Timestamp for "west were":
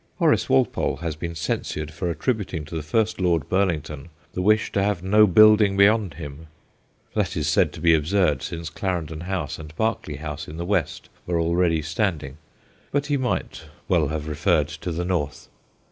10.65-11.39